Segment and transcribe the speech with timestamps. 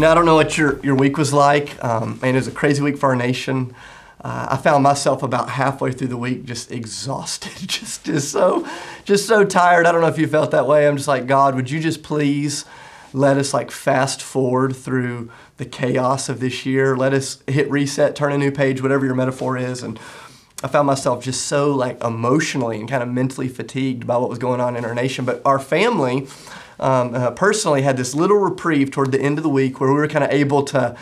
[0.00, 1.84] Now, I don't know what your, your week was like.
[1.84, 3.74] Um, man, it was a crazy week for our nation.
[4.18, 8.66] Uh, I found myself about halfway through the week just exhausted, just, just so,
[9.04, 9.84] just so tired.
[9.84, 10.88] I don't know if you felt that way.
[10.88, 12.64] I'm just like, God, would you just please
[13.12, 16.96] let us like fast forward through the chaos of this year?
[16.96, 19.82] Let us hit reset, turn a new page, whatever your metaphor is.
[19.82, 20.00] And
[20.64, 24.38] I found myself just so like emotionally and kind of mentally fatigued by what was
[24.38, 25.26] going on in our nation.
[25.26, 26.26] But our family,
[26.80, 29.96] um, uh, personally had this little reprieve toward the end of the week where we
[29.96, 30.96] were kind of able to,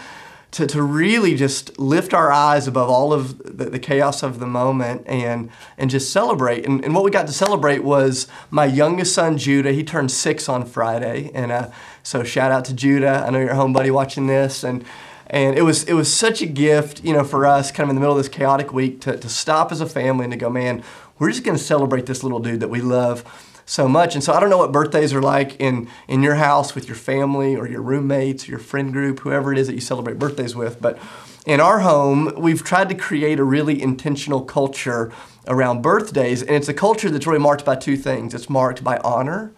[0.50, 4.46] to, to really just lift our eyes above all of the, the, chaos of the
[4.46, 6.66] moment and, and just celebrate.
[6.66, 9.72] And, and what we got to celebrate was my youngest son, Judah.
[9.72, 11.30] He turned six on Friday.
[11.33, 11.70] And uh,
[12.02, 13.24] so shout out to Judah.
[13.27, 14.64] I know you're home buddy watching this.
[14.64, 14.84] And
[15.30, 17.97] and it was it was such a gift, you know, for us, kind of in
[17.97, 20.48] the middle of this chaotic week, to, to stop as a family and to go,
[20.48, 20.83] man,
[21.19, 23.24] we're just going to celebrate this little dude that we love
[23.69, 24.14] so much.
[24.14, 26.97] And so I don't know what birthdays are like in, in your house with your
[26.97, 30.56] family or your roommates, or your friend group, whoever it is that you celebrate birthdays
[30.56, 30.80] with.
[30.80, 30.98] But
[31.44, 35.12] in our home, we've tried to create a really intentional culture
[35.46, 36.41] around birthdays.
[36.41, 39.52] And it's a culture that's really marked by two things it's marked by honor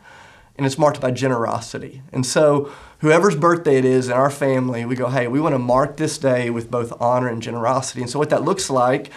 [0.56, 2.02] and it's marked by generosity.
[2.12, 5.58] And so, whoever's birthday it is in our family, we go, hey, we want to
[5.58, 8.02] mark this day with both honor and generosity.
[8.02, 9.10] And so, what that looks like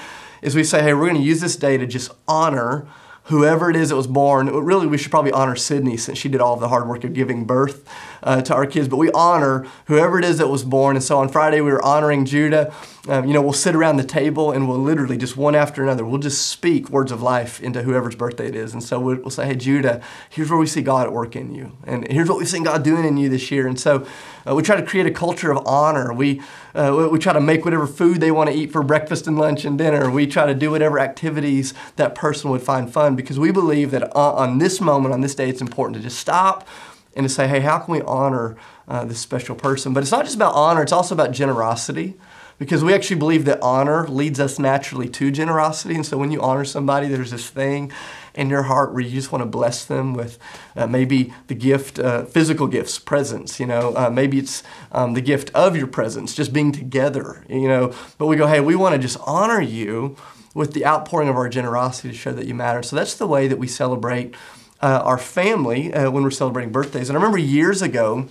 [0.44, 2.88] is we say, hey, we're going to use this day to just honor
[3.26, 4.48] whoever it is that was born.
[4.48, 7.14] Really, we should probably honor Sydney since she did all of the hard work of
[7.14, 7.88] giving birth
[8.24, 8.88] uh, to our kids.
[8.88, 10.96] But we honor whoever it is that was born.
[10.96, 12.74] And so on Friday, we were honoring Judah.
[13.08, 16.06] Um, you know, we'll sit around the table and we'll literally just one after another,
[16.06, 18.74] we'll just speak words of life into whoever's birthday it is.
[18.74, 21.54] And so we'll, we'll say, hey, Judah, here's where we see God at work in
[21.54, 21.74] you.
[21.86, 23.68] And here's what we've seen God doing in you this year.
[23.68, 24.08] And so
[24.48, 26.14] uh, we try to create a culture of honor.
[26.14, 26.42] We,
[26.74, 29.66] uh, we try to make whatever food they want to eat for breakfast and lunch
[29.66, 30.10] and dinner.
[30.10, 34.16] We try to do whatever activities that person would find fun because we believe that
[34.16, 36.66] on this moment, on this day, it's important to just stop
[37.16, 38.58] and to say, hey, how can we honor
[38.88, 39.94] uh, this special person?
[39.94, 42.16] But it's not just about honor, it's also about generosity
[42.60, 45.96] because we actually believe that honor leads us naturally to generosity.
[45.96, 47.92] And so when you honor somebody, there's this thing
[48.36, 50.40] in your heart where you just want to bless them with
[50.76, 55.22] uh, maybe the gift, uh, physical gifts, presents, you know, uh, maybe it's um, the
[55.22, 57.94] gift of your presence, just being together, you know.
[58.18, 60.16] But we go, hey, we want to just honor you
[60.54, 62.84] with the outpouring of our generosity to show that you matter.
[62.84, 64.36] So that's the way that we celebrate
[64.84, 67.10] uh, our family uh, when we're celebrating birthdays.
[67.10, 68.28] And I remember years ago,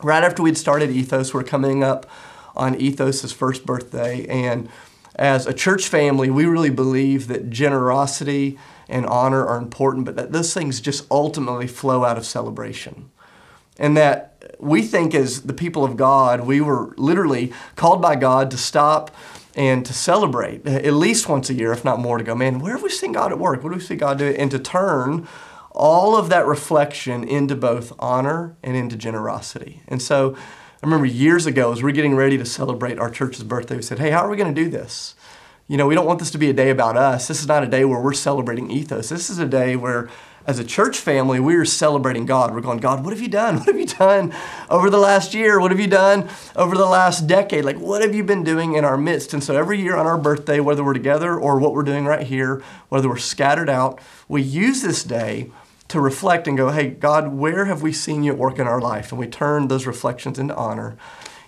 [0.00, 2.08] right after we'd started Ethos, we're coming up
[2.54, 4.24] on Ethos's first birthday.
[4.28, 4.68] And
[5.16, 8.56] as a church family, we really believe that generosity
[8.88, 13.10] and honor are important, but that those things just ultimately flow out of celebration.
[13.76, 18.52] And that we think, as the people of God, we were literally called by God
[18.52, 19.10] to stop
[19.56, 22.74] and to celebrate at least once a year, if not more, to go, man, where
[22.74, 23.64] have we seen God at work?
[23.64, 24.26] What do we see God do?
[24.26, 25.26] And to turn
[25.72, 29.82] all of that reflection into both honor and into generosity.
[29.86, 33.76] And so I remember years ago, as we're getting ready to celebrate our church's birthday,
[33.76, 35.14] we said, hey, how are we going to do this?
[35.66, 37.28] You know, we don't want this to be a day about us.
[37.28, 39.08] This is not a day where we're celebrating ethos.
[39.08, 40.08] This is a day where,
[40.48, 42.54] as a church family, we are celebrating God.
[42.54, 43.58] We're going, God, what have you done?
[43.58, 44.34] What have you done
[44.70, 45.60] over the last year?
[45.60, 46.26] What have you done
[46.56, 47.66] over the last decade?
[47.66, 49.34] Like, what have you been doing in our midst?
[49.34, 52.26] And so every year on our birthday, whether we're together or what we're doing right
[52.26, 55.50] here, whether we're scattered out, we use this day
[55.88, 58.80] to reflect and go, hey, God, where have we seen you at work in our
[58.80, 59.12] life?
[59.12, 60.96] And we turn those reflections into honor.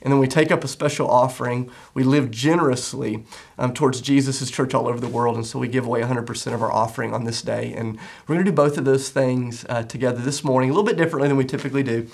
[0.02, 1.70] And then we take up a special offering.
[1.92, 3.24] We live generously
[3.58, 5.36] um, towards Jesus' church all over the world.
[5.36, 7.74] And so we give away 100% of our offering on this day.
[7.74, 10.86] And we're going to do both of those things uh, together this morning, a little
[10.86, 12.08] bit differently than we typically do.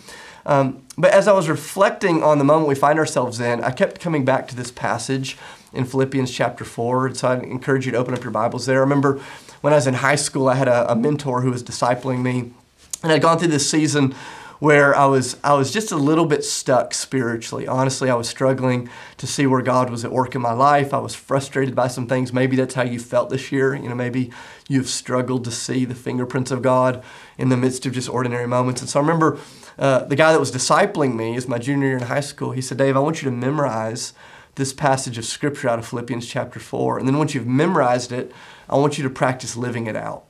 [0.47, 4.01] Um, but as I was reflecting on the moment we find ourselves in, I kept
[4.01, 5.37] coming back to this passage
[5.73, 7.09] in Philippians chapter 4.
[7.09, 8.79] And so I encourage you to open up your Bibles there.
[8.79, 9.21] I remember
[9.61, 12.53] when I was in high school, I had a, a mentor who was discipling me.
[13.03, 14.15] And I'd gone through this season
[14.59, 17.67] where I was I was just a little bit stuck spiritually.
[17.67, 20.95] Honestly, I was struggling to see where God was at work in my life.
[20.95, 22.33] I was frustrated by some things.
[22.33, 23.75] Maybe that's how you felt this year.
[23.75, 24.31] You know, maybe
[24.69, 27.03] you've struggled to see the fingerprints of God
[27.39, 28.81] in the midst of just ordinary moments.
[28.81, 29.39] And so I remember
[29.79, 32.53] uh, the guy that was discipling me is my junior year in high school.
[32.53, 34.13] He said, "Dave, I want you to memorize
[34.57, 36.99] this passage of scripture out of Philippians chapter 4.
[36.99, 38.33] And then once you've memorized it,
[38.69, 40.25] I want you to practice living it out.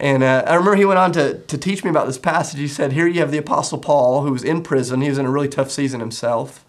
[0.00, 2.58] And uh, I remember he went on to, to teach me about this passage.
[2.58, 5.02] He said, Here you have the Apostle Paul, who was in prison.
[5.02, 6.64] He was in a really tough season himself.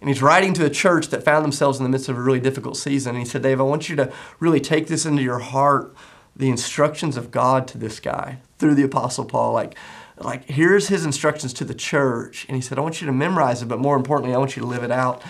[0.00, 2.40] And he's writing to a church that found themselves in the midst of a really
[2.40, 3.10] difficult season.
[3.10, 4.10] And he said, Dave, I want you to
[4.40, 5.94] really take this into your heart
[6.34, 9.52] the instructions of God to this guy through the Apostle Paul.
[9.52, 9.76] Like,
[10.16, 12.46] like here's his instructions to the church.
[12.48, 14.62] And he said, I want you to memorize it, but more importantly, I want you
[14.62, 15.22] to live it out.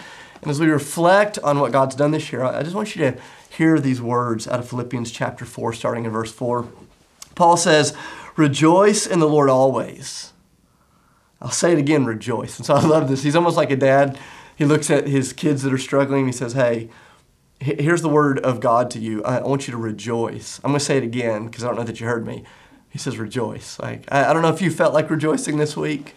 [0.43, 3.19] And as we reflect on what God's done this year, I just want you to
[3.51, 6.67] hear these words out of Philippians chapter 4, starting in verse 4.
[7.35, 7.95] Paul says,
[8.37, 10.33] Rejoice in the Lord always.
[11.41, 12.57] I'll say it again, rejoice.
[12.59, 13.23] And so I love this.
[13.23, 14.19] He's almost like a dad.
[14.57, 16.27] He looks at his kids that are struggling.
[16.27, 16.89] He says, Hey,
[17.63, 19.23] here's the word of God to you.
[19.25, 20.61] I want you to rejoice.
[20.65, 22.45] I'm going to say it again because I don't know that you heard me.
[22.91, 23.79] He says, rejoice.
[23.79, 26.15] Like, I, don't know if you felt like rejoicing this week.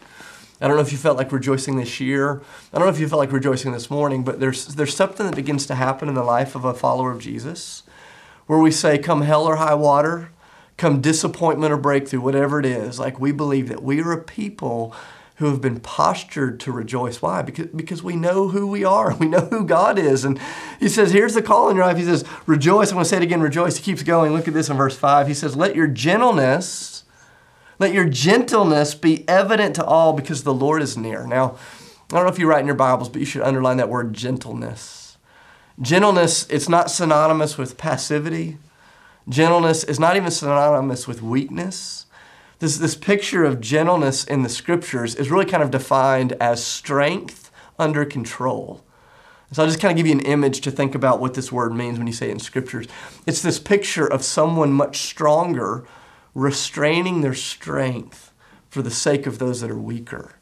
[0.60, 2.42] I don't know if you felt like rejoicing this year.
[2.74, 5.36] I don't know if you felt like rejoicing this morning, but there's, there's something that
[5.36, 7.84] begins to happen in the life of a follower of Jesus
[8.48, 10.32] where we say, come hell or high water,
[10.78, 14.94] come disappointment or breakthrough, whatever it is, like we believe that we are a people
[15.38, 17.22] who have been postured to rejoice.
[17.22, 17.42] Why?
[17.42, 19.14] Because, because we know who we are.
[19.20, 20.24] We know who God is.
[20.24, 20.40] And
[20.80, 21.98] he says, here's the call in your life.
[21.98, 22.90] He says, rejoice.
[22.90, 23.78] I'm going to say it again, rejoice.
[23.78, 24.34] He keeps going.
[24.34, 25.28] Look at this in verse 5.
[25.28, 27.04] He says, let your gentleness,
[27.80, 31.26] let your gentleness be evident to all because the Lord is near.
[31.28, 31.58] Now,
[32.12, 34.14] I don't know if you write in your Bibles, but you should underline that word
[34.14, 35.18] gentleness.
[35.82, 38.58] Gentleness, it's not synonymous with passivity.
[39.28, 42.06] Gentleness is not even synonymous with weakness.
[42.60, 47.52] This, this picture of gentleness in the scriptures is really kind of defined as strength
[47.78, 48.84] under control.
[49.52, 51.74] So I'll just kind of give you an image to think about what this word
[51.74, 52.88] means when you say it in scriptures.
[53.26, 55.86] It's this picture of someone much stronger
[56.34, 58.34] restraining their strength
[58.70, 60.36] for the sake of those that are weaker.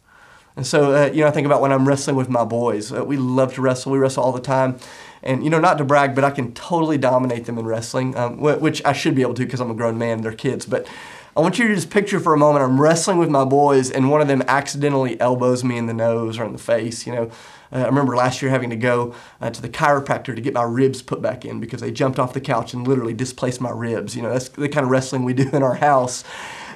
[0.56, 2.92] And so, uh, you know, I think about when I'm wrestling with my boys.
[2.92, 3.92] Uh, we love to wrestle.
[3.92, 4.80] We wrestle all the time.
[5.24, 8.40] And, you know, not to brag, but I can totally dominate them in wrestling, um,
[8.40, 10.66] which I should be able to because I'm a grown man and they're kids.
[10.66, 10.86] But
[11.36, 14.12] I want you to just picture for a moment I'm wrestling with my boys and
[14.12, 17.08] one of them accidentally elbows me in the nose or in the face.
[17.08, 17.32] You know,
[17.72, 20.62] uh, I remember last year having to go uh, to the chiropractor to get my
[20.64, 24.16] ribs put back in because they jumped off the couch and literally displaced my ribs.
[24.16, 26.24] You know, that's the kind of wrestling we do in our house.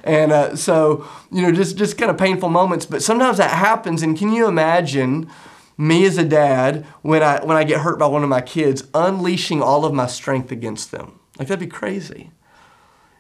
[0.04, 2.88] And uh, so, you know, just, just kind of painful moments.
[2.88, 4.02] But sometimes that happens.
[4.02, 5.30] And can you imagine
[5.78, 8.84] me as a dad when I, when I get hurt by one of my kids
[8.94, 11.20] unleashing all of my strength against them?
[11.38, 12.32] Like, that'd be crazy.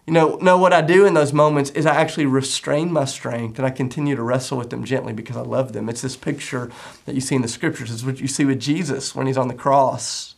[0.08, 3.60] You know, no, what I do in those moments is I actually restrain my strength
[3.60, 5.90] and I continue to wrestle with them gently because I love them.
[5.90, 6.72] It's this picture
[7.06, 7.92] that you see in the scriptures.
[7.92, 10.36] It's what you see with Jesus when he's on the cross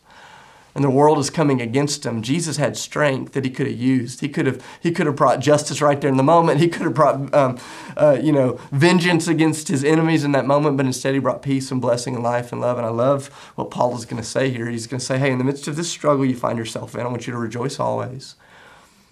[0.74, 2.22] and the world is coming against him.
[2.22, 4.20] Jesus had strength that he could have used.
[4.20, 6.60] He could have he could have brought justice right there in the moment.
[6.60, 7.58] He could have brought um,
[7.96, 11.70] uh, you know vengeance against his enemies in that moment, but instead he brought peace
[11.70, 12.78] and blessing and life and love.
[12.78, 14.68] And I love what Paul is going to say here.
[14.68, 17.00] He's going to say, "Hey, in the midst of this struggle you find yourself in,
[17.00, 18.36] I want you to rejoice always."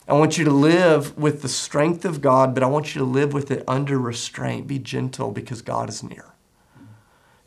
[0.06, 3.04] I want you to live with the strength of God, but I want you to
[3.04, 4.66] live with it under restraint.
[4.66, 6.32] Be gentle because God is near.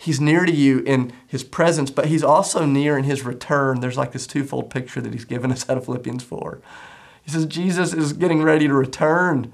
[0.01, 3.81] He's near to you in his presence, but he's also near in his return.
[3.81, 6.59] There's like this twofold picture that he's given us out of Philippians 4.
[7.23, 9.53] He says, Jesus is getting ready to return.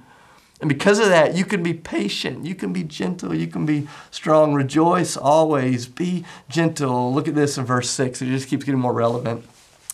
[0.61, 3.89] And because of that, you can be patient, you can be gentle, you can be
[4.09, 4.53] strong.
[4.53, 7.13] Rejoice always, be gentle.
[7.13, 9.43] Look at this in verse 6, it just keeps getting more relevant.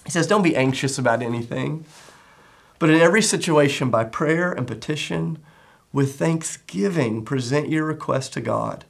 [0.06, 1.84] He says, Don't be anxious about anything.
[2.78, 5.40] But in every situation, by prayer and petition,
[5.92, 8.86] with thanksgiving, present your request to God.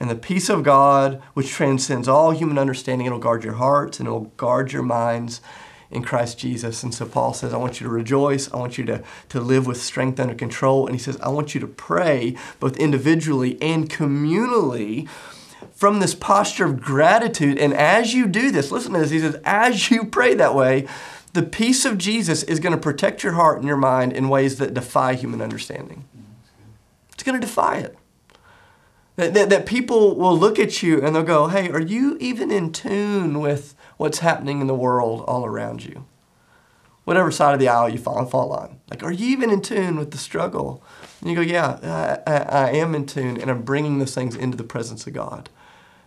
[0.00, 4.06] And the peace of God, which transcends all human understanding, it'll guard your hearts and
[4.06, 5.40] it'll guard your minds
[5.90, 6.82] in Christ Jesus.
[6.82, 8.52] And so Paul says, I want you to rejoice.
[8.52, 10.86] I want you to, to live with strength under control.
[10.86, 15.08] And he says, I want you to pray both individually and communally
[15.72, 17.58] from this posture of gratitude.
[17.58, 20.86] And as you do this, listen to this, he says, as you pray that way,
[21.32, 24.58] the peace of Jesus is going to protect your heart and your mind in ways
[24.58, 26.04] that defy human understanding.
[26.16, 26.32] Mm-hmm.
[27.12, 27.96] It's going to defy it.
[29.16, 32.50] That, that, that, people will look at you and they'll go, hey, are you even
[32.50, 36.04] in tune with what's happening in the world all around you?
[37.04, 38.80] Whatever side of the aisle you fall, fall on.
[38.90, 40.82] Like, are you even in tune with the struggle?
[41.20, 44.34] And you go, yeah, I, I, I am in tune, and I'm bringing those things
[44.34, 45.48] into the presence of God.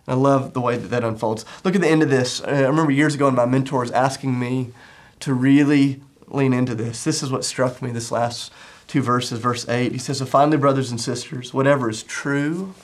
[0.06, 1.46] And I love the way that that unfolds.
[1.64, 2.42] Look at the end of this.
[2.42, 4.72] Uh, I remember years ago, my mentors asking me,
[5.20, 7.04] to really lean into this.
[7.04, 8.52] This is what struck me this last
[8.86, 9.92] two verses, verse 8.
[9.92, 12.74] He says, So finally, brothers and sisters, whatever is true,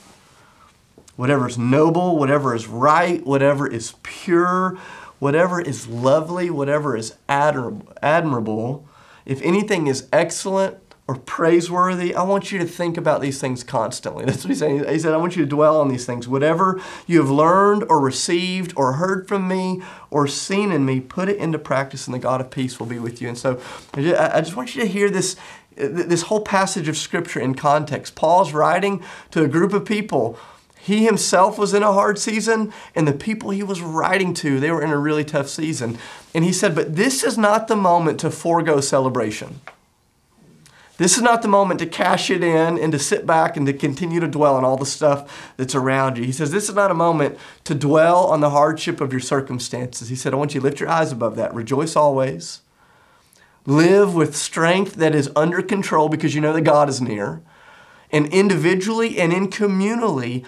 [1.16, 4.76] whatever is noble, whatever is right, whatever is pure,
[5.18, 8.86] whatever is lovely, whatever is admirable,
[9.24, 14.24] if anything is excellent or praiseworthy, I want you to think about these things constantly.
[14.24, 14.88] That's what he's saying.
[14.88, 16.26] He said, I want you to dwell on these things.
[16.26, 21.28] Whatever you have learned or received or heard from me or seen in me, put
[21.28, 23.28] it into practice, and the God of peace will be with you.
[23.28, 23.60] And so
[23.94, 25.36] I just want you to hear this,
[25.76, 28.14] this whole passage of Scripture in context.
[28.14, 30.38] Paul's writing to a group of people.
[30.84, 34.70] He himself was in a hard season, and the people he was writing to, they
[34.70, 35.96] were in a really tough season.
[36.34, 39.62] And he said, But this is not the moment to forego celebration.
[40.98, 43.72] This is not the moment to cash it in and to sit back and to
[43.72, 46.24] continue to dwell on all the stuff that's around you.
[46.24, 50.10] He says, This is not a moment to dwell on the hardship of your circumstances.
[50.10, 51.54] He said, I want you to lift your eyes above that.
[51.54, 52.60] Rejoice always.
[53.64, 57.40] Live with strength that is under control because you know that God is near.
[58.12, 60.44] and individually and in communally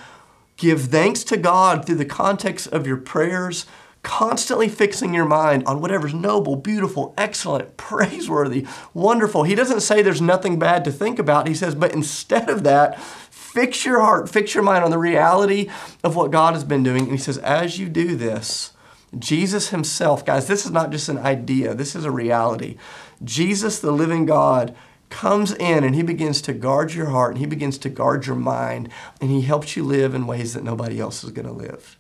[0.57, 3.67] give thanks to God through the context of your prayers,
[4.03, 9.43] constantly fixing your mind on whatever's noble, beautiful, excellent, praiseworthy, wonderful.
[9.43, 11.49] He doesn't say there's nothing bad to think about.
[11.49, 15.69] He says, but instead of that, fix your heart, fix your mind on the reality
[16.05, 17.05] of what God has been doing.
[17.05, 18.73] And he says, as you do this,
[19.19, 22.77] Jesus himself, guys, this is not just an idea, this is a reality.
[23.25, 24.75] Jesus, the living God,
[25.09, 28.37] comes in and he begins to guard your heart and he begins to guard your
[28.37, 28.89] mind
[29.21, 31.97] and he helps you live in ways that nobody else is going to live.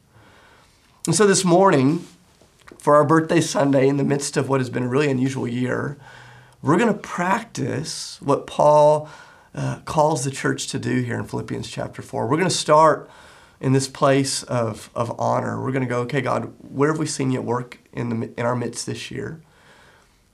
[1.06, 2.04] And so this morning,
[2.78, 5.96] for our birthday Sunday, in the midst of what has been a really unusual year,
[6.62, 9.08] we're going to practice what Paul
[9.54, 12.26] uh, calls the church to do here in Philippians chapter 4.
[12.26, 13.08] We're going to start
[13.60, 15.62] in this place of, of honor.
[15.62, 18.38] We're going to go, okay, God, where have we seen you at work in, the,
[18.38, 19.40] in our midst this year?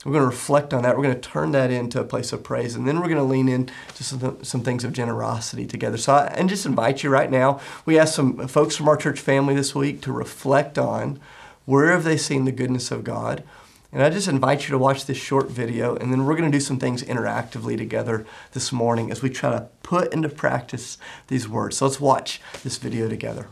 [0.05, 0.97] We're going to reflect on that.
[0.97, 2.75] We're going to turn that into a place of praise.
[2.75, 5.97] And then we're going to lean into some, some things of generosity together.
[5.97, 7.61] So I and just invite you right now.
[7.87, 11.21] We asked some folks from our church family this week to reflect on
[11.67, 13.45] where have they seen the goodness of God.
[13.93, 16.57] And I just invite you to watch this short video, and then we're going to
[16.57, 20.97] do some things interactively together this morning as we try to put into practice
[21.29, 21.77] these words.
[21.77, 23.49] So let's watch this video together.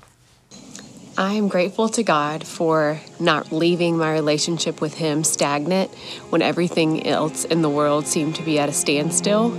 [1.21, 5.95] I am grateful to God for not leaving my relationship with Him stagnant
[6.31, 9.53] when everything else in the world seemed to be at a standstill.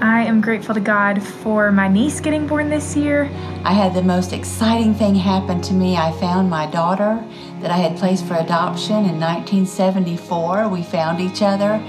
[0.00, 3.24] I am grateful to God for my niece getting born this year.
[3.64, 5.94] I had the most exciting thing happen to me.
[5.94, 7.22] I found my daughter
[7.60, 10.70] that I had placed for adoption in 1974.
[10.70, 11.82] We found each other,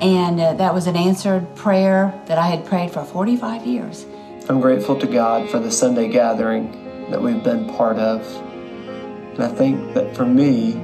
[0.00, 4.06] and uh, that was an answered prayer that I had prayed for 45 years.
[4.48, 8.24] I'm grateful to God for the Sunday gathering that we've been part of.
[9.34, 10.74] And I think that for me,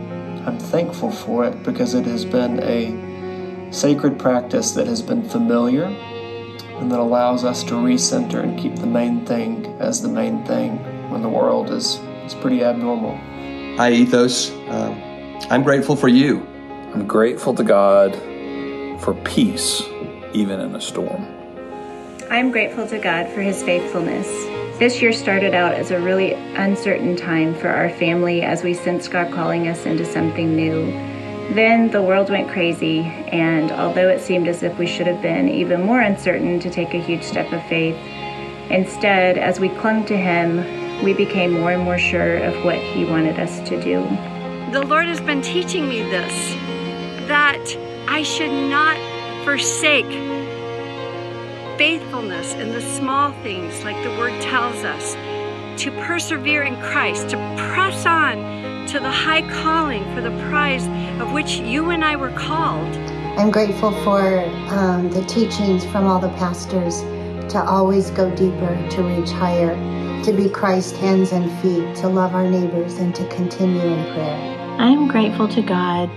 [0.46, 5.84] I'm thankful for it because it has been a sacred practice that has been familiar
[5.84, 10.78] and that allows us to recenter and keep the main thing as the main thing
[11.10, 13.16] when the world is, is pretty abnormal.
[13.76, 14.50] Hi, Ethos.
[14.68, 15.00] Um,
[15.50, 16.46] I'm grateful for you.
[16.94, 18.14] I'm grateful to God
[19.00, 19.82] for peace,
[20.32, 21.26] even in a storm.
[22.30, 24.28] I'm grateful to God for his faithfulness.
[24.80, 29.10] This year started out as a really uncertain time for our family as we sensed
[29.10, 30.86] God calling us into something new.
[31.54, 35.50] Then the world went crazy, and although it seemed as if we should have been
[35.50, 37.94] even more uncertain to take a huge step of faith,
[38.70, 43.04] instead, as we clung to Him, we became more and more sure of what He
[43.04, 44.00] wanted us to do.
[44.72, 46.54] The Lord has been teaching me this
[47.28, 47.76] that
[48.08, 48.96] I should not
[49.44, 50.29] forsake
[51.80, 55.14] faithfulness in the small things, like the word tells us,
[55.82, 58.36] to persevere in Christ, to press on
[58.86, 60.86] to the high calling for the prize
[61.22, 62.94] of which you and I were called.
[63.38, 67.00] I'm grateful for um, the teachings from all the pastors
[67.50, 69.74] to always go deeper, to reach higher,
[70.24, 74.76] to be Christ's hands and feet, to love our neighbors, and to continue in prayer.
[74.78, 76.10] I am grateful to God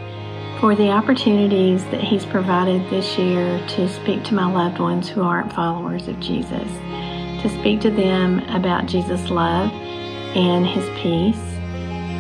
[0.60, 5.22] for the opportunities that He's provided this year to speak to my loved ones who
[5.22, 6.72] aren't followers of Jesus,
[7.41, 9.72] to speak to them about Jesus' love
[10.36, 11.41] and His peace,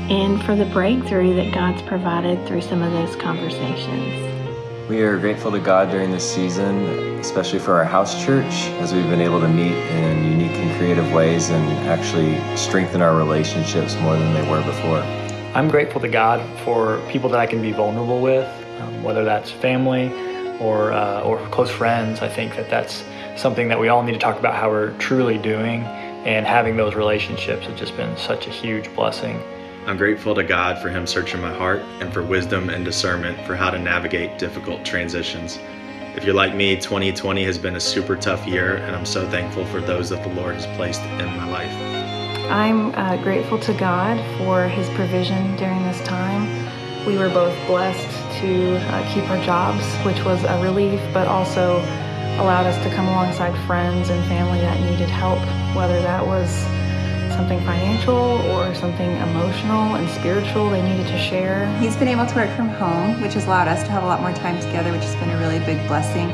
[0.09, 4.89] and for the breakthrough that God's provided through some of those conversations.
[4.89, 6.85] We are grateful to God during this season,
[7.19, 11.09] especially for our house church, as we've been able to meet in unique and creative
[11.13, 15.32] ways and actually strengthen our relationships more than they were before.
[15.55, 18.47] I'm grateful to God for people that I can be vulnerable with,
[18.81, 20.11] um, whether that's family
[20.59, 22.21] or uh, or close friends.
[22.21, 23.03] I think that that's
[23.35, 25.83] something that we all need to talk about how we're truly doing,
[26.25, 29.39] and having those relationships has just been such a huge blessing.
[29.85, 33.55] I'm grateful to God for Him searching my heart and for wisdom and discernment for
[33.55, 35.59] how to navigate difficult transitions.
[36.15, 39.65] If you're like me, 2020 has been a super tough year, and I'm so thankful
[39.65, 42.02] for those that the Lord has placed in my life.
[42.49, 46.43] I'm uh, grateful to God for His provision during this time.
[47.07, 48.09] We were both blessed
[48.41, 51.77] to uh, keep our jobs, which was a relief, but also
[52.37, 55.39] allowed us to come alongside friends and family that needed help,
[55.73, 56.49] whether that was
[57.33, 61.65] something financial or something emotional and spiritual they needed to share.
[61.77, 64.19] He's been able to work from home, which has allowed us to have a lot
[64.19, 66.29] more time together, which has been a really big blessing.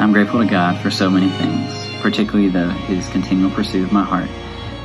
[0.00, 4.02] I'm grateful to God for so many things, particularly the, his continual pursuit of my
[4.02, 4.30] heart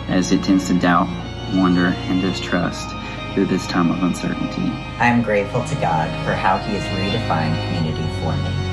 [0.07, 1.07] as it tends to doubt,
[1.53, 2.89] wonder, and distrust
[3.33, 4.71] through this time of uncertainty.
[5.00, 8.65] I am grateful to God for how He has redefined community for me.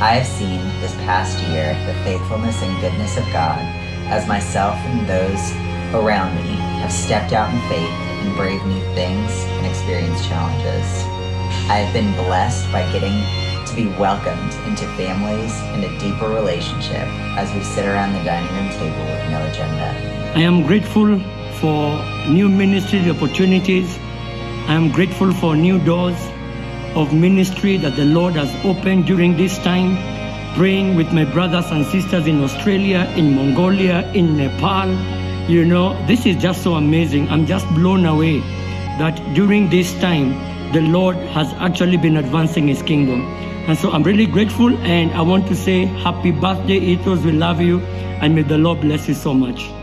[0.00, 3.58] I have seen this past year the faithfulness and goodness of God
[4.12, 5.40] as myself and those
[5.94, 10.86] around me have stepped out in faith and braved new things and experienced challenges.
[11.68, 13.24] I have been blessed by getting
[13.66, 18.52] to be welcomed into families and a deeper relationship as we sit around the dining
[18.54, 20.17] room table with no agenda.
[20.34, 21.18] I am grateful
[21.58, 23.98] for new ministry opportunities.
[24.68, 26.16] I am grateful for new doors
[26.94, 29.96] of ministry that the Lord has opened during this time,
[30.54, 34.90] praying with my brothers and sisters in Australia, in Mongolia, in Nepal.
[35.50, 37.28] You know, this is just so amazing.
[37.30, 38.40] I'm just blown away
[39.00, 40.32] that during this time,
[40.72, 43.22] the Lord has actually been advancing His kingdom.
[43.66, 47.24] And so I'm really grateful and I want to say happy birthday, Ethos.
[47.24, 47.80] We love you
[48.20, 49.77] and may the Lord bless you so much.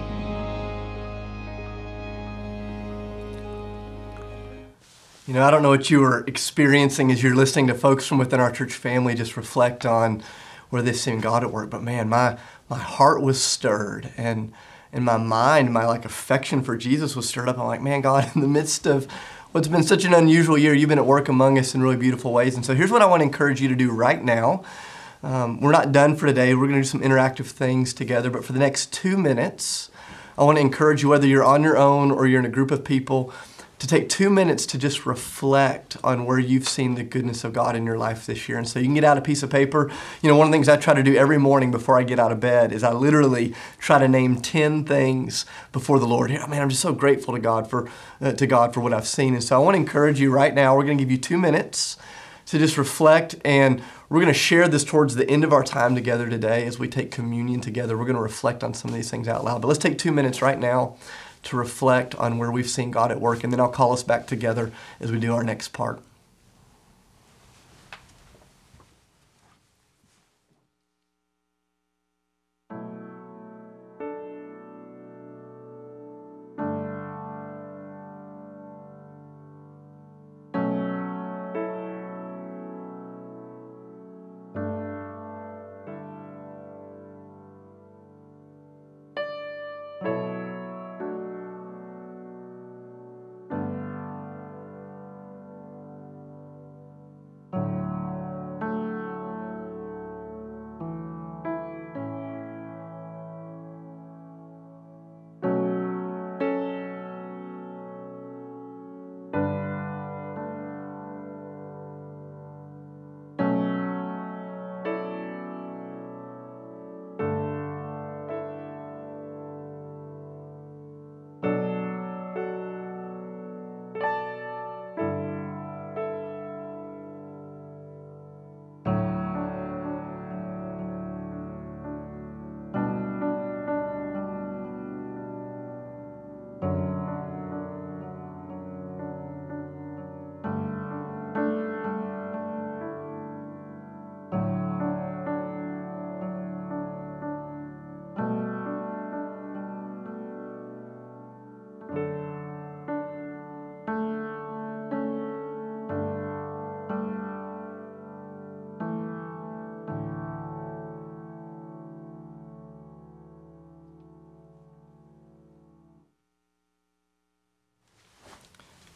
[5.28, 8.20] You know, I don't know what you were experiencing as you're listening to folks from
[8.20, 10.22] within our church family just reflect on
[10.70, 11.72] where they've seen God at work.
[11.72, 12.38] But man, my
[12.70, 14.54] my heart was stirred and
[14.94, 17.58] in my mind, my like affection for Jesus was stirred up.
[17.58, 19.12] I'm like, man, God, in the midst of
[19.52, 22.32] what's been such an unusual year, you've been at work among us in really beautiful
[22.32, 22.56] ways.
[22.56, 24.64] And so here's what I want to encourage you to do right now.
[25.24, 26.54] Um, we're not done for today.
[26.54, 29.90] We're going to do some interactive things together, but for the next two minutes,
[30.38, 32.70] I want to encourage you, whether you're on your own or you're in a group
[32.70, 33.34] of people,
[33.80, 37.76] to take two minutes to just reflect on where you've seen the goodness of God
[37.76, 38.58] in your life this year.
[38.58, 39.92] And so you can get out a piece of paper.
[40.22, 42.18] You know, one of the things I try to do every morning before I get
[42.18, 46.32] out of bed is I literally try to name 10 things before the Lord.
[46.32, 47.90] I mean, I'm just so grateful to God for
[48.22, 49.34] uh, to God for what I've seen.
[49.34, 50.76] And so I want to encourage you right now.
[50.76, 51.98] We're going to give you 2 minutes
[52.46, 55.96] to just reflect and we're going to share this towards the end of our time
[55.96, 57.98] together today as we take communion together.
[57.98, 59.62] We're going to reflect on some of these things out loud.
[59.62, 60.96] But let's take 2 minutes right now
[61.46, 64.28] to reflect on where we've seen God at work, and then I'll call us back
[64.28, 66.00] together as we do our next part.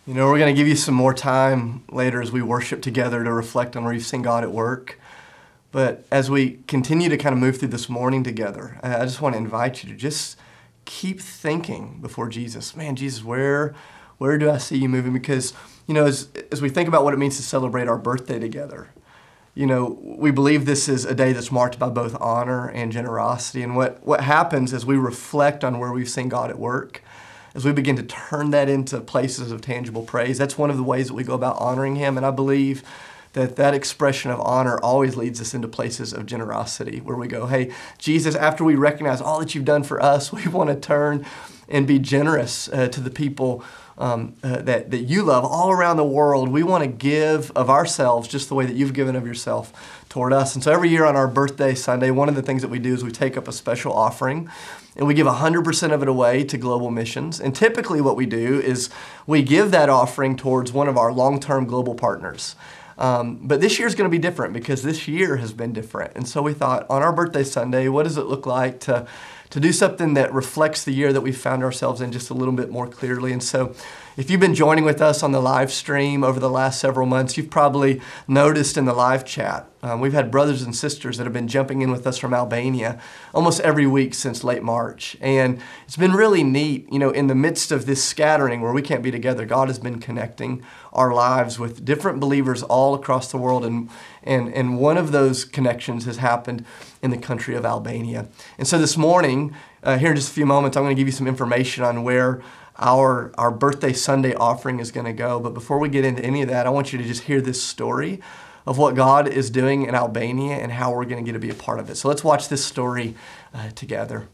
[0.10, 3.24] You know, we're going to give you some more time later as we worship together
[3.24, 5.00] to reflect on where you've seen God at work.
[5.72, 9.36] But as we continue to kind of move through this morning together, I just want
[9.36, 10.36] to invite you to just
[10.86, 12.76] keep thinking before Jesus.
[12.76, 13.76] Man, Jesus, where
[14.17, 15.13] where do I see you moving?
[15.13, 15.54] Because,
[15.86, 18.89] you know, as, as we think about what it means to celebrate our birthday together,
[19.54, 23.62] you know, we believe this is a day that's marked by both honor and generosity.
[23.62, 27.04] And what, what happens as we reflect on where we've seen God at work,
[27.60, 30.84] as we begin to turn that into places of tangible praise, that's one of the
[30.84, 32.15] ways that we go about honoring Him.
[32.15, 32.84] And I believe
[33.34, 37.48] that that expression of honor always leads us into places of generosity where we go,
[37.48, 41.26] hey, Jesus, after we recognize all that you've done for us, we want to turn
[41.67, 43.62] and be generous uh, to the people
[43.98, 46.48] um, uh, that, that you love all around the world.
[46.48, 50.34] We want to give of ourselves just the way that you've given of yourself toward
[50.34, 50.56] us.
[50.56, 52.93] And so every year on our birthday Sunday, one of the things that we do
[52.93, 54.50] is we take up a special offering
[54.95, 57.39] and we give 100% of it away to global missions.
[57.39, 58.89] And typically, what we do is
[59.28, 62.56] we give that offering towards one of our long term global partners.
[62.98, 66.12] Um, but this year is going to be different because this year has been different.
[66.15, 69.08] And so we thought on our birthday Sunday, what does it look like to
[69.50, 72.54] to do something that reflects the year that we found ourselves in just a little
[72.54, 73.34] bit more clearly.
[73.34, 73.74] And so,
[74.18, 77.38] if you've been joining with us on the live stream over the last several months,
[77.38, 81.32] you've probably noticed in the live chat, um, we've had brothers and sisters that have
[81.32, 83.00] been jumping in with us from Albania
[83.34, 85.16] almost every week since late March.
[85.22, 88.82] And it's been really neat, you know, in the midst of this scattering where we
[88.82, 93.38] can't be together, God has been connecting our lives with different believers all across the
[93.38, 93.64] world.
[93.64, 93.90] And,
[94.22, 96.66] and, and one of those connections has happened
[97.02, 98.28] in the country of Albania.
[98.58, 101.08] And so this morning, uh, here in just a few moments, I'm going to give
[101.08, 102.42] you some information on where
[102.78, 105.40] our, our birthday Sunday offering is going to go.
[105.40, 107.62] But before we get into any of that, I want you to just hear this
[107.62, 108.22] story
[108.66, 111.50] of what God is doing in Albania and how we're going to get to be
[111.50, 111.96] a part of it.
[111.96, 113.16] So let's watch this story
[113.54, 114.28] uh, together.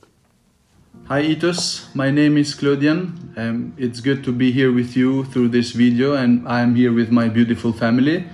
[1.08, 3.34] Hi Itos, my name is Claudian.
[3.38, 7.12] Um, it's good to be here with you through this video and I'm here with
[7.12, 8.26] my beautiful family.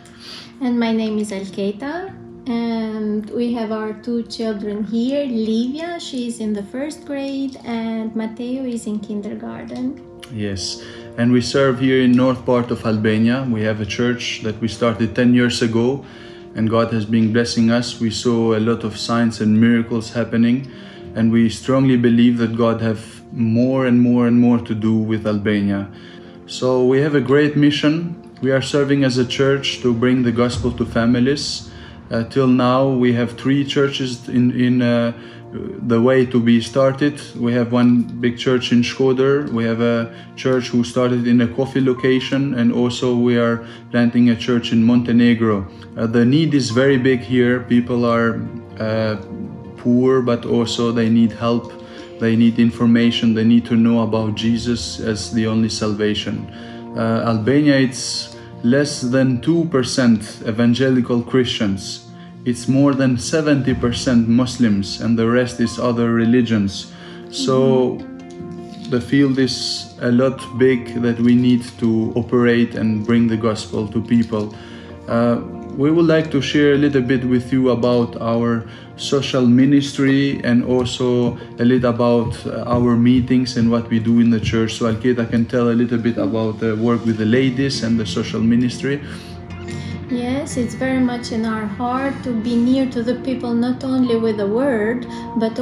[0.61, 2.15] And my name is Alketa
[2.47, 2.80] and
[3.29, 5.25] we have our two children here.
[5.25, 10.01] Livia, she's in the first grade and Matteo is in kindergarten.
[10.33, 10.81] Yes,
[11.17, 13.45] and we serve here in north part of Albania.
[13.49, 16.05] We have a church that we started 10 years ago
[16.55, 17.99] and God has been blessing us.
[17.99, 20.71] We saw a lot of signs and miracles happening
[21.15, 25.27] and we strongly believe that God have more and more and more to do with
[25.27, 25.91] Albania.
[26.47, 28.17] So we have a great mission.
[28.41, 31.70] We are serving as a church to bring the gospel to families.
[32.11, 35.13] Uh, till now, we have three churches in, in uh,
[35.87, 37.19] the way to be started.
[37.35, 39.49] We have one big church in Shkodër.
[39.49, 44.29] We have a church who started in a coffee location, and also we are planting
[44.29, 45.65] a church in Montenegro.
[45.97, 47.61] Uh, the need is very big here.
[47.61, 48.41] People are
[48.79, 49.15] uh,
[49.77, 51.73] poor, but also they need help.
[52.19, 53.33] They need information.
[53.33, 56.45] They need to know about Jesus as the only salvation.
[56.95, 62.07] Uh, Albania, it's less than 2% evangelical Christians.
[62.45, 66.91] It's more than 70% Muslims, and the rest is other religions.
[67.29, 67.97] So
[68.89, 73.87] the field is a lot big that we need to operate and bring the gospel
[73.87, 74.55] to people.
[75.07, 75.41] Uh,
[75.77, 78.67] we would like to share a little bit with you about our
[79.01, 84.29] social ministry and also a little about uh, our meetings and what we do in
[84.29, 84.75] the church.
[84.75, 88.05] So Alketa can tell a little bit about the work with the ladies and the
[88.05, 89.01] social ministry.
[90.11, 94.17] Yes, it's very much in our heart to be near to the people, not only
[94.17, 95.55] with the word, but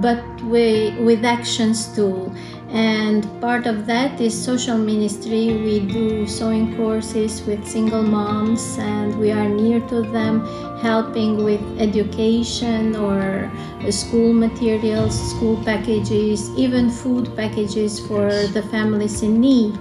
[0.00, 2.32] but with, with actions too.
[2.70, 5.56] And part of that is social ministry.
[5.56, 10.44] We do sewing courses with single moms, and we are near to them,
[10.82, 13.50] helping with education or
[13.90, 19.78] school materials, school packages, even food packages for the families in need.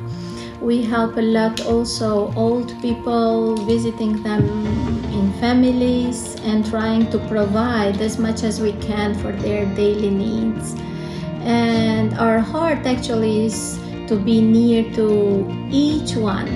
[0.62, 4.46] We help a lot also old people, visiting them
[5.12, 10.76] in families and trying to provide as much as we can for their daily needs.
[11.46, 13.78] And our heart actually is
[14.08, 16.50] to be near to each one.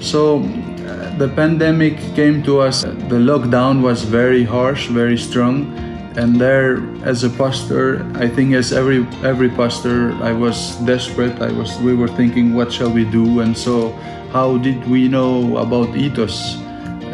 [0.00, 2.82] So uh, the pandemic came to us.
[2.82, 5.74] The lockdown was very harsh, very strong.
[6.16, 11.40] And there as a pastor i think as every every pastor i was desperate.
[11.40, 13.40] I was we were thinking what shall we do?
[13.40, 13.92] And so
[14.30, 16.60] how did we know about ethos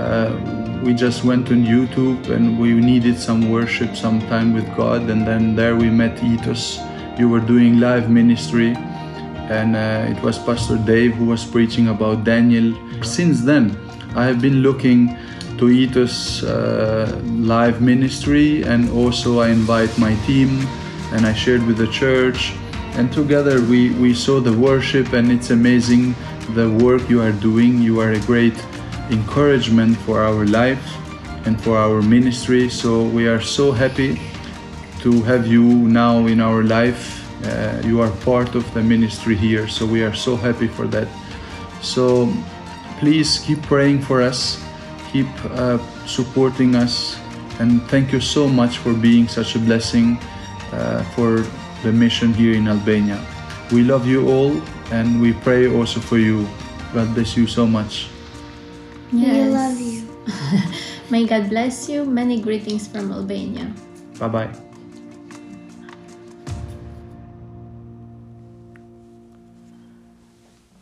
[0.03, 0.35] uh,
[0.83, 5.09] we just went on youtube and we needed some worship some time with god.
[5.09, 6.79] And then there we met ethos
[7.19, 8.75] you were doing live ministry
[9.51, 13.77] and uh, it was pastor dave who was preaching about daniel since then
[14.15, 15.17] i have been looking
[15.59, 20.61] to Ethos uh, live ministry and also I invite my team
[21.13, 22.53] and I shared with the church
[22.95, 26.15] and together we, we saw the worship and it's amazing
[26.55, 27.83] the work you are doing.
[27.83, 28.55] You are a great
[29.11, 30.97] encouragement for our life
[31.45, 32.69] and for our ministry.
[32.69, 34.21] So we are so happy
[35.01, 37.25] to have you now in our life.
[37.45, 39.69] Uh, you are part of the ministry here.
[39.69, 41.09] So we are so happy for that.
[41.83, 42.33] So
[42.99, 44.59] please keep praying for us
[45.13, 47.19] keep uh, supporting us
[47.61, 50.19] and thank you so much for being such a blessing
[50.73, 51.43] uh, for
[51.83, 53.19] the mission here in Albania.
[53.73, 54.55] We love you all
[54.93, 56.47] and we pray also for you.
[56.95, 58.09] God bless you so much.
[59.13, 59.37] Yes.
[59.37, 59.99] We love you.
[61.11, 62.05] May God bless you.
[62.05, 63.73] Many greetings from Albania.
[64.19, 64.68] Bye bye.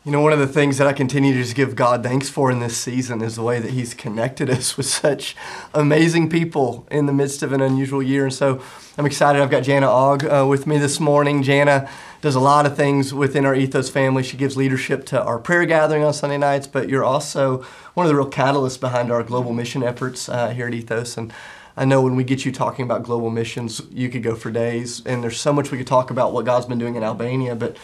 [0.07, 2.49] You know, one of the things that I continue to just give God thanks for
[2.49, 5.35] in this season is the way that He's connected us with such
[5.75, 8.23] amazing people in the midst of an unusual year.
[8.23, 8.63] And so
[8.97, 9.43] I'm excited.
[9.43, 11.43] I've got Jana Ogg uh, with me this morning.
[11.43, 11.91] Jana
[12.21, 14.23] does a lot of things within our Ethos family.
[14.23, 17.65] She gives leadership to our prayer gathering on Sunday nights, but you're also
[17.95, 21.17] one of the real catalysts behind our global mission efforts uh, here at Ethos.
[21.17, 21.33] And
[21.77, 25.05] I know when we get you talking about global missions, you could go for days,
[25.05, 27.77] and there's so much we could talk about what God's been doing in Albania, but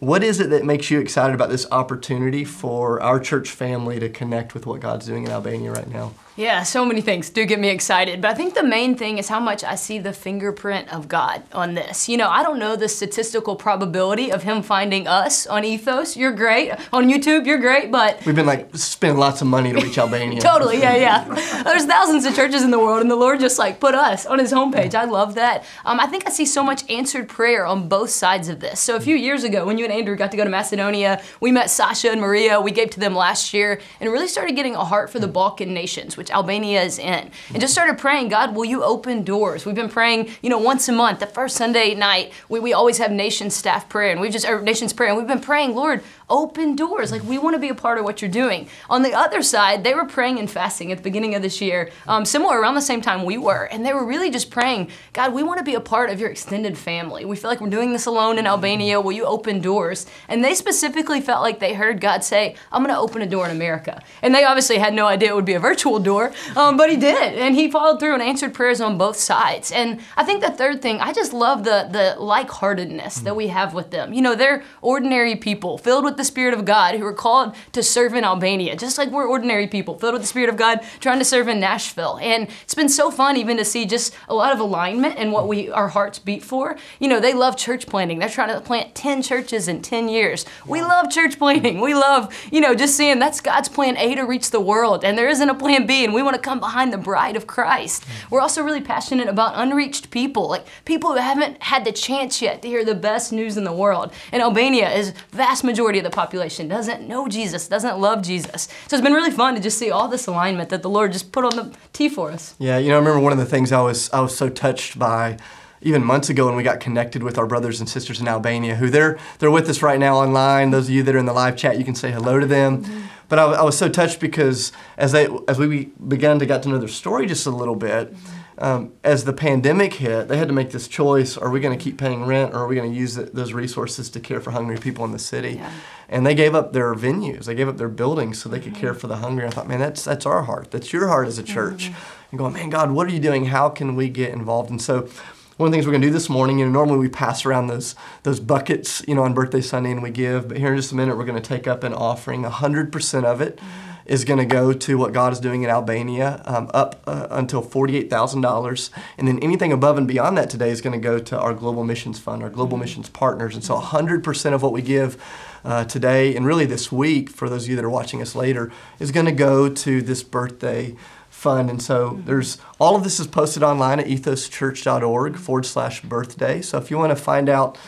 [0.00, 4.08] what is it that makes you excited about this opportunity for our church family to
[4.08, 6.12] connect with what God's doing in Albania right now?
[6.40, 8.22] Yeah, so many things do get me excited.
[8.22, 11.42] But I think the main thing is how much I see the fingerprint of God
[11.52, 12.08] on this.
[12.08, 16.16] You know, I don't know the statistical probability of Him finding us on Ethos.
[16.16, 16.72] You're great.
[16.94, 18.24] On YouTube, you're great, but.
[18.24, 20.40] We've been like spending lots of money to reach Albania.
[20.50, 21.62] totally, yeah, yeah.
[21.62, 24.38] There's thousands of churches in the world, and the Lord just like put us on
[24.38, 24.94] His homepage.
[24.94, 25.66] I love that.
[25.84, 28.80] Um, I think I see so much answered prayer on both sides of this.
[28.80, 31.52] So a few years ago, when you and Andrew got to go to Macedonia, we
[31.52, 32.62] met Sasha and Maria.
[32.62, 35.74] We gave to them last year and really started getting a heart for the Balkan
[35.74, 37.30] nations, which Albania is in.
[37.50, 39.66] And just started praying, God, will you open doors?
[39.66, 41.20] We've been praying, you know, once a month.
[41.20, 44.60] The first Sunday night, we, we always have nation staff prayer, and we've just, or
[44.60, 47.12] nation's prayer, and we've been praying, Lord, open doors.
[47.12, 48.68] Like, we want to be a part of what you're doing.
[48.88, 51.90] On the other side, they were praying and fasting at the beginning of this year,
[52.06, 53.64] um, similar around the same time we were.
[53.64, 56.30] And they were really just praying, God, we want to be a part of your
[56.30, 57.24] extended family.
[57.24, 59.00] We feel like we're doing this alone in Albania.
[59.00, 60.06] Will you open doors?
[60.28, 63.44] And they specifically felt like they heard God say, I'm going to open a door
[63.44, 64.02] in America.
[64.22, 66.96] And they obviously had no idea it would be a virtual door, um, but He
[66.96, 67.34] did.
[67.34, 69.72] And He followed through and answered prayers on both sides.
[69.72, 73.48] And I think the third thing, I just love the, the like heartedness that we
[73.48, 74.12] have with them.
[74.12, 77.82] You know, they're ordinary people filled with the Spirit of God who are called to
[77.82, 81.18] serve in Albania, just like we're ordinary people filled with the Spirit of God trying
[81.18, 82.18] to serve in Nashville.
[82.20, 85.48] And it's been so fun even to see just a lot of alignment and what
[85.48, 86.76] we our hearts beat for.
[86.98, 88.18] You know, they love church planting.
[88.18, 90.44] They're trying to plant 10 churches in 10 years.
[90.66, 91.80] We love church planting.
[91.80, 95.04] We love, you know, just seeing that's God's plan A to reach the world.
[95.04, 97.46] And there isn't a plan B, and we want to come behind the bride of
[97.46, 98.02] Christ.
[98.02, 98.30] Mm.
[98.30, 102.60] We're also really passionate about unreached people, like people who haven't had the chance yet
[102.62, 104.12] to hear the best news in the world.
[104.32, 108.68] And Albania is vast majority of the population doesn't know Jesus, doesn't love Jesus.
[108.88, 111.32] So it's been really fun to just see all this alignment that the Lord just
[111.32, 112.54] put on the tee for us.
[112.58, 114.98] Yeah, you know, I remember one of the things I was I was so touched
[114.98, 115.38] by
[115.82, 118.90] even months ago when we got connected with our brothers and sisters in Albania, who
[118.90, 120.70] they're they're with us right now online.
[120.70, 122.84] Those of you that are in the live chat, you can say hello to them.
[122.84, 123.00] Mm-hmm.
[123.28, 126.68] But I, I, was so touched because as they as we began to get to
[126.68, 128.12] know their story just a little bit.
[128.12, 128.39] Mm-hmm.
[128.60, 131.82] Um, as the pandemic hit, they had to make this choice: Are we going to
[131.82, 134.78] keep paying rent, or are we going to use those resources to care for hungry
[134.78, 135.54] people in the city?
[135.54, 135.72] Yeah.
[136.10, 138.80] And they gave up their venues, they gave up their buildings so they could mm-hmm.
[138.80, 139.46] care for the hungry.
[139.46, 140.70] I thought, man, that's that's our heart.
[140.70, 141.86] That's your heart as a church.
[141.86, 142.16] Mm-hmm.
[142.32, 143.46] And going, man, God, what are you doing?
[143.46, 144.70] How can we get involved?
[144.70, 145.08] And so
[145.56, 147.44] one of the things we're going to do this morning, you know, normally we pass
[147.44, 150.76] around those those buckets, you know, on birthday Sunday and we give, but here in
[150.76, 152.42] just a minute we're going to take up an offering.
[152.44, 153.58] 100% of it
[154.06, 157.62] is going to go to what God is doing in Albania, um, up uh, until
[157.62, 158.90] $48,000.
[159.18, 161.84] And then anything above and beyond that today is going to go to our Global
[161.84, 162.82] Missions Fund, our Global mm-hmm.
[162.82, 163.54] Missions Partners.
[163.54, 165.22] And so 100% of what we give
[165.64, 168.72] uh, today and really this week, for those of you that are watching us later,
[168.98, 170.96] is going to go to this birthday
[171.28, 171.70] fund.
[171.70, 176.60] And so there's all of this is posted online at ethoschurch.org forward slash birthday.
[176.60, 177.78] So if you want to find out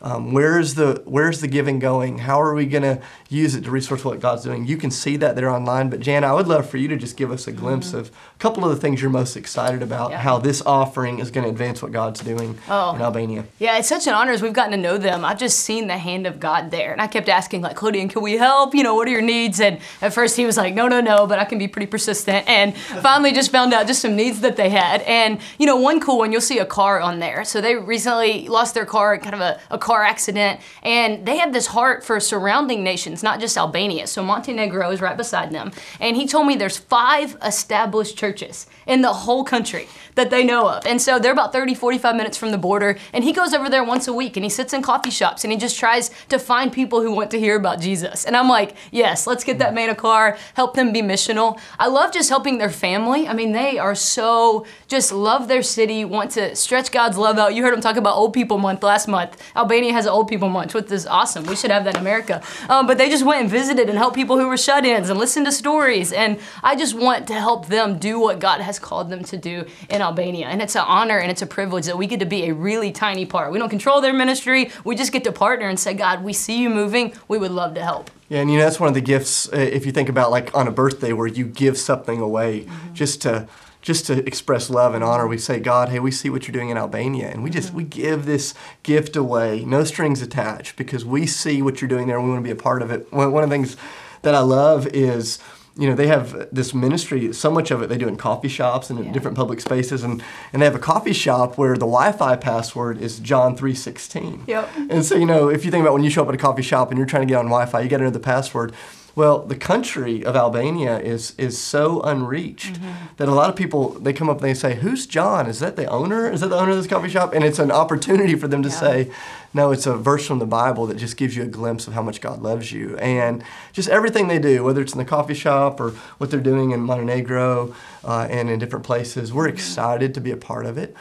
[0.00, 2.18] um, where's the where's the giving going?
[2.18, 4.64] How are we going to use it to resource what God's doing?
[4.64, 5.90] You can see that there online.
[5.90, 7.98] But Jan, I would love for you to just give us a glimpse mm-hmm.
[7.98, 10.10] of a couple of the things you're most excited about.
[10.10, 10.20] Yeah.
[10.20, 12.94] How this offering is going to advance what God's doing oh.
[12.94, 13.44] in Albania.
[13.58, 15.24] Yeah, it's such an honor as we've gotten to know them.
[15.24, 18.22] I've just seen the hand of God there, and I kept asking like, Claudian, can
[18.22, 18.76] we help?
[18.76, 19.60] You know, what are your needs?
[19.60, 22.48] And at first he was like, No, no, no, but I can be pretty persistent.
[22.48, 25.02] And finally, just found out just some needs that they had.
[25.02, 27.42] And you know, one cool one, you'll see a car on there.
[27.42, 31.52] So they recently lost their car, kind of a, a car accident, and they have
[31.52, 34.06] this heart for surrounding nations, not just Albania.
[34.06, 39.02] So Montenegro is right beside them, and he told me there's five established churches in
[39.02, 40.84] the whole country that they know of.
[40.84, 43.84] And so they're about 30, 45 minutes from the border, and he goes over there
[43.84, 46.72] once a week and he sits in coffee shops and he just tries to find
[46.72, 48.24] people who want to hear about Jesus.
[48.24, 51.60] And I'm like, yes, let's get that man a car, help them be missional.
[51.78, 53.28] I love just helping their family.
[53.28, 57.54] I mean, they are so just love their city, want to stretch God's love out.
[57.54, 59.40] You heard him talk about Old People Month last month.
[59.54, 61.44] Albania has an Old People Month, which is awesome.
[61.46, 62.42] We should have that in America.
[62.68, 65.18] Um, but they just went and visited and helped people who were shut ins and
[65.18, 66.12] listened to stories.
[66.12, 69.64] And I just want to help them do what God has called them to do
[69.88, 70.46] in Albania.
[70.46, 72.92] And it's an honor and it's a privilege that we get to be a really
[72.92, 73.52] tiny part.
[73.52, 76.60] We don't control their ministry, we just get to partner and say, God, we see
[76.60, 78.10] you moving, we would love to help.
[78.28, 80.54] Yeah, and you know, that's one of the gifts, uh, if you think about like
[80.54, 82.94] on a birthday where you give something away mm-hmm.
[82.94, 83.48] just to
[83.80, 86.70] just to express love and honor, we say, God, hey, we see what you're doing
[86.70, 87.28] in Albania.
[87.28, 88.00] And we just, we mm-hmm.
[88.00, 92.26] give this gift away, no strings attached, because we see what you're doing there and
[92.26, 93.12] we want to be a part of it.
[93.12, 93.76] One, of the things
[94.22, 95.38] that I love is,
[95.76, 98.90] you know, they have this ministry, so much of it they do in coffee shops
[98.90, 99.12] and in yeah.
[99.12, 100.02] different public spaces.
[100.02, 104.48] And, and they have a coffee shop where the Wi Fi password is John 3.16.
[104.48, 104.70] Yep.
[104.90, 106.62] And so, you know, if you think about when you show up at a coffee
[106.62, 108.74] shop and you're trying to get on Wi Fi, you got to enter the password.
[109.14, 112.78] Well, the country of Albania is is so unreached
[113.16, 115.46] that a lot of people they come up and they say, "Who's John?
[115.46, 116.30] Is that the owner?
[116.30, 118.70] Is that the owner of this coffee shop?" And it's an opportunity for them to
[118.70, 119.10] say,
[119.52, 122.02] "No, it's a verse from the Bible that just gives you a glimpse of how
[122.02, 123.42] much God loves you." And
[123.72, 126.80] just everything they do, whether it's in the coffee shop or what they're doing in
[126.80, 130.94] Montenegro uh, and in different places, we're excited to be a part of it.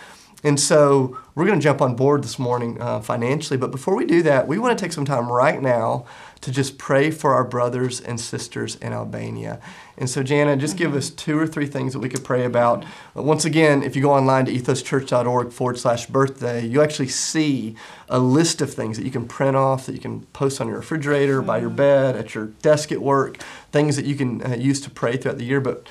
[0.43, 3.57] And so we're going to jump on board this morning uh, financially.
[3.57, 6.05] But before we do that, we want to take some time right now
[6.41, 9.59] to just pray for our brothers and sisters in Albania.
[9.97, 12.85] And so, Jana, just give us two or three things that we could pray about.
[13.15, 17.75] Uh, once again, if you go online to ethoschurch.org forward slash birthday, you actually see
[18.07, 20.77] a list of things that you can print off, that you can post on your
[20.77, 23.37] refrigerator, by your bed, at your desk at work,
[23.71, 25.59] things that you can uh, use to pray throughout the year.
[25.59, 25.87] But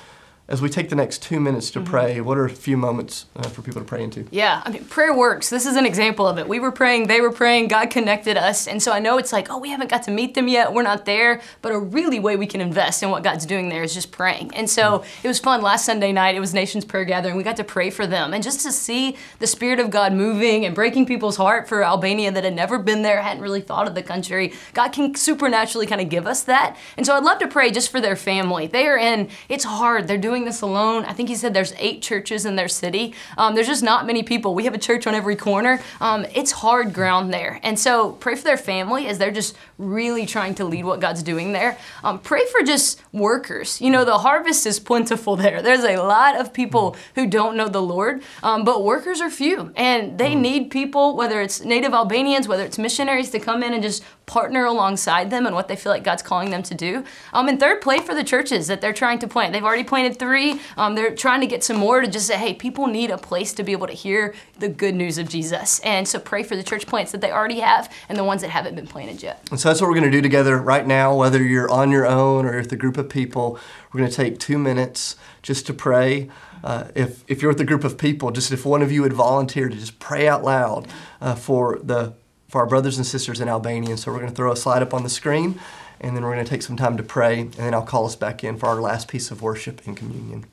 [0.49, 3.49] as we take the next two minutes to pray, what are a few moments uh,
[3.49, 4.25] for people to pray into?
[4.31, 5.49] Yeah, I mean, prayer works.
[5.49, 6.47] This is an example of it.
[6.47, 8.65] We were praying, they were praying, God connected us.
[8.65, 10.83] And so I know it's like, oh, we haven't got to meet them yet, we're
[10.83, 11.41] not there.
[11.61, 14.51] But a really way we can invest in what God's doing there is just praying.
[14.55, 16.35] And so it was fun last Sunday night.
[16.35, 17.35] It was Nations Prayer Gathering.
[17.35, 18.33] We got to pray for them.
[18.33, 22.31] And just to see the Spirit of God moving and breaking people's heart for Albania
[22.31, 25.99] that had never been there, hadn't really thought of the country, God can supernaturally kind
[25.99, 26.77] of give us that.
[26.95, 28.67] And so I'd love to pray just for their family.
[28.67, 30.07] They are in, it's hard.
[30.07, 31.05] They're doing this alone.
[31.05, 33.13] I think he said there's eight churches in their city.
[33.37, 34.55] Um, there's just not many people.
[34.55, 35.81] We have a church on every corner.
[36.01, 37.59] Um, it's hard ground there.
[37.63, 41.23] And so pray for their family as they're just really trying to lead what God's
[41.23, 41.77] doing there.
[42.03, 43.81] Um, pray for just workers.
[43.81, 45.61] You know, the harvest is plentiful there.
[45.61, 49.71] There's a lot of people who don't know the Lord, um, but workers are few.
[49.75, 53.83] And they need people, whether it's native Albanians, whether it's missionaries, to come in and
[53.83, 57.03] just partner alongside them and what they feel like God's calling them to do.
[57.33, 59.53] Um, and third, play for the churches that they're trying to plant.
[59.53, 60.59] They've already planted three.
[60.75, 63.53] Um, they're trying to get some more to just say, hey, people need a place
[63.53, 65.79] to be able to hear the good news of Jesus.
[65.79, 68.49] And so pray for the church plants that they already have and the ones that
[68.49, 69.47] haven't been planted yet.
[69.49, 72.05] And so that's what we're going to do together right now, whether you're on your
[72.05, 73.57] own or with a group of people.
[73.93, 76.29] We're going to take two minutes just to pray.
[76.65, 79.13] Uh, if, if you're with a group of people, just if one of you would
[79.13, 80.87] volunteer to just pray out loud
[81.21, 82.13] uh, for the
[82.57, 83.95] for our brothers and sisters in Albania.
[83.97, 85.59] So we're going to throw a slide up on the screen,
[86.01, 88.15] and then we're going to take some time to pray, and then I'll call us
[88.15, 90.45] back in for our last piece of worship and communion.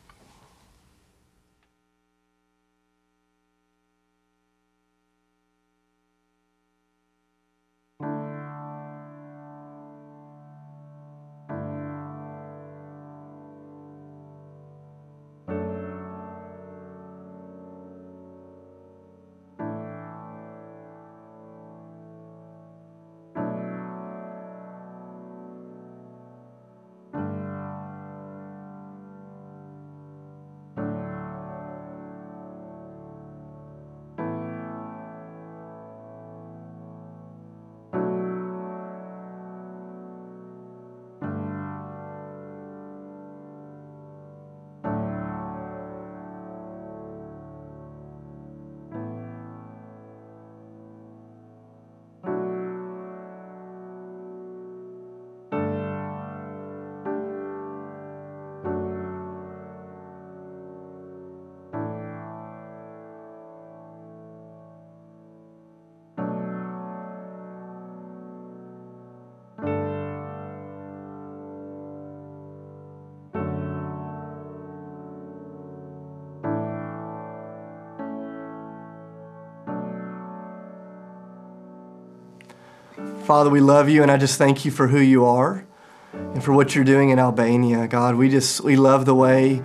[83.24, 85.64] Father, we love you, and I just thank you for who you are
[86.12, 87.88] and for what you're doing in Albania.
[87.88, 89.62] God, we just we love the way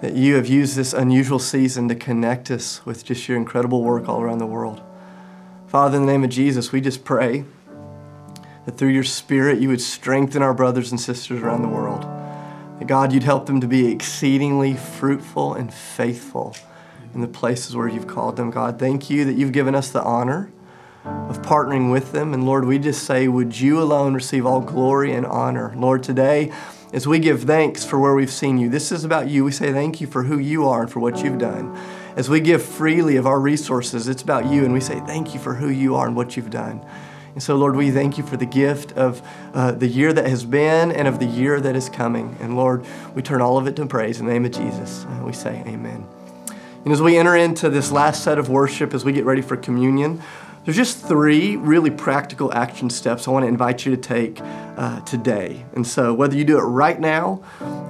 [0.00, 4.08] that you have used this unusual season to connect us with just your incredible work
[4.08, 4.82] all around the world.
[5.68, 7.44] Father, in the name of Jesus, we just pray
[8.64, 12.02] that through your Spirit you would strengthen our brothers and sisters around the world.
[12.80, 16.56] That God, you'd help them to be exceedingly fruitful and faithful
[17.14, 18.50] in the places where you've called them.
[18.50, 20.50] God, thank you that you've given us the honor
[21.06, 22.34] of partnering with them.
[22.34, 25.72] And Lord, we just say, would you alone receive all glory and honor?
[25.76, 26.52] Lord, today,
[26.92, 29.44] as we give thanks for where we've seen you, this is about you.
[29.44, 31.76] We say thank you for who you are and for what you've done.
[32.16, 35.40] As we give freely of our resources, it's about you, and we say thank you
[35.40, 36.80] for who you are and what you've done.
[37.34, 39.20] And so, Lord, we thank you for the gift of
[39.52, 42.34] uh, the year that has been and of the year that is coming.
[42.40, 45.04] And Lord, we turn all of it to praise in the name of Jesus.
[45.04, 46.06] Uh, we say amen.
[46.84, 49.56] And as we enter into this last set of worship, as we get ready for
[49.56, 50.22] communion,
[50.66, 54.98] there's just three really practical action steps I want to invite you to take uh,
[55.02, 55.64] today.
[55.74, 57.40] And so, whether you do it right now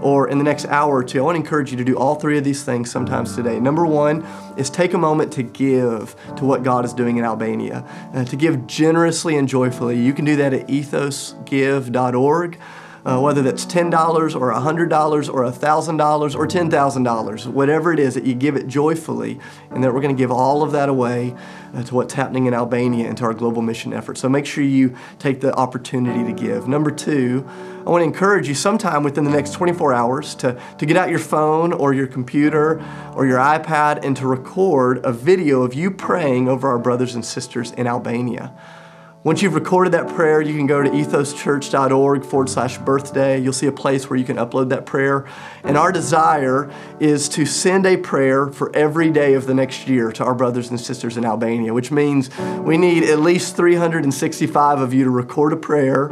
[0.03, 2.17] or in the next hour or two, I want to encourage you to do all
[2.17, 3.59] three of these things sometimes today.
[3.59, 4.27] Number one
[4.59, 7.83] is take a moment to give to what God is doing in Albania,
[8.15, 9.99] uh, to give generously and joyfully.
[9.99, 12.59] You can do that at ethosgive.org.
[13.07, 13.93] uh, whether that's $10
[14.35, 19.39] or $100 or $1,000 or $10,000, whatever it is, that you give it joyfully,
[19.71, 21.33] and that we're going to give all of that away
[21.73, 24.19] uh, to what's happening in Albania and to our global mission effort.
[24.19, 26.67] So make sure you take the opportunity to give.
[26.67, 27.47] Number two,
[27.87, 31.09] I want to encourage you sometime within the next 24 hours to, to get out
[31.09, 32.85] your phone or your computer
[33.15, 37.25] or your iPad and to record a video of you praying over our brothers and
[37.25, 38.53] sisters in Albania.
[39.27, 43.37] Once you've recorded that prayer, you can go to ethoschurch.org forward slash birthday.
[43.37, 45.27] You'll see a place where you can upload that prayer.
[45.65, 50.13] And our desire is to send a prayer for every day of the next year
[50.13, 54.95] to our brothers and sisters in Albania, which means we need at least 365 of
[54.95, 56.09] you to record a prayer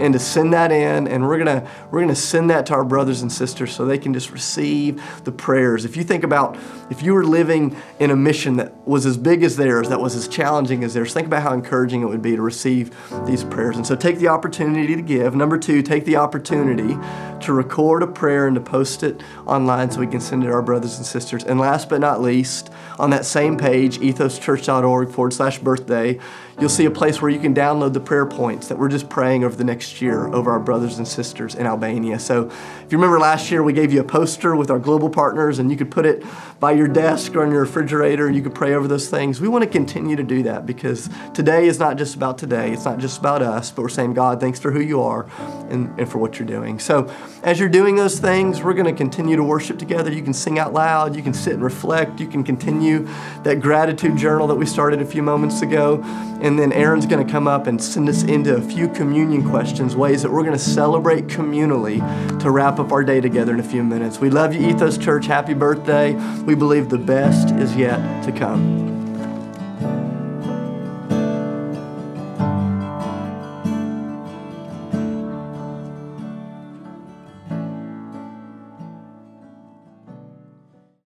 [0.00, 3.22] and to send that in and we're gonna we're gonna send that to our brothers
[3.22, 6.56] and sisters so they can just receive the prayers if you think about
[6.90, 10.16] if you were living in a mission that was as big as theirs that was
[10.16, 12.94] as challenging as theirs think about how encouraging it would be to receive
[13.26, 13.76] these prayers.
[13.76, 15.34] And so take the opportunity to give.
[15.34, 16.96] Number two take the opportunity
[17.44, 20.52] to record a prayer and to post it online so we can send it to
[20.52, 21.44] our brothers and sisters.
[21.44, 26.18] And last but not least on that same page ethoschurch.org forward slash birthday
[26.60, 29.44] you'll see a place where you can download the prayer points that we're just praying
[29.44, 32.18] over the next year over our brothers and sisters in Albania.
[32.18, 35.58] So if you remember last year, we gave you a poster with our global partners,
[35.58, 36.24] and you could put it
[36.60, 39.40] by your desk or on your refrigerator, and you could pray over those things.
[39.40, 42.84] We want to continue to do that because today is not just about today, it's
[42.84, 45.26] not just about us, but we're saying, God, thanks for who you are
[45.70, 46.78] and, and for what you're doing.
[46.78, 47.10] So
[47.42, 50.12] as you're doing those things, we're going to continue to worship together.
[50.12, 53.08] You can sing out loud, you can sit and reflect, you can continue
[53.42, 56.02] that gratitude journal that we started a few moments ago.
[56.44, 59.96] And then Aaron's going to come up and send us into a few communion questions,
[59.96, 61.98] ways that we're going to celebrate communally
[62.40, 64.18] to wrap up our day together in a few minutes.
[64.18, 65.24] We love you, Ethos Church.
[65.24, 66.12] Happy birthday.
[66.42, 69.03] We believe the best is yet to come.